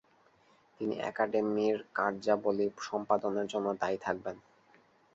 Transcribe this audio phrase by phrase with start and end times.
[0.79, 4.35] তিনি একাডেমির কার্যাবলি সম্পাদনের জন্য দায়ী থাকবেন।